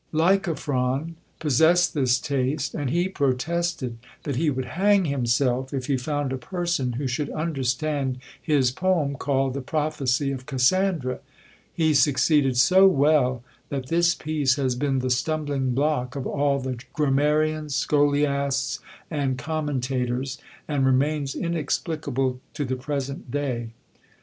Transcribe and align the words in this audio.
Lycophron 0.11 1.13
possessed 1.37 1.93
this 1.93 2.17
taste, 2.17 2.73
and 2.73 2.89
he 2.89 3.07
protested 3.07 3.99
that 4.23 4.35
he 4.35 4.49
would 4.49 4.65
hang 4.73 5.05
himself 5.05 5.75
if 5.75 5.85
he 5.85 5.95
found 5.95 6.33
a 6.33 6.39
person 6.39 6.93
who 6.93 7.05
should 7.05 7.29
understand 7.29 8.17
his 8.41 8.71
poem, 8.71 9.13
called 9.13 9.53
the 9.53 9.61
"Prophecy 9.61 10.31
of 10.31 10.47
Cassandra." 10.47 11.19
He 11.71 11.93
succeeded 11.93 12.57
so 12.57 12.87
well, 12.87 13.43
that 13.69 13.89
this 13.89 14.15
piece 14.15 14.55
has 14.55 14.73
been 14.73 14.97
the 15.01 15.11
stumbling 15.11 15.75
block 15.75 16.15
of 16.15 16.25
all 16.25 16.57
the 16.59 16.79
grammarians, 16.93 17.75
scholiasts, 17.75 18.79
and 19.11 19.37
commentators; 19.37 20.39
and 20.67 20.83
remains 20.83 21.35
inexplicable 21.35 22.39
to 22.55 22.65
the 22.65 22.75
present 22.75 23.29
day. 23.29 23.69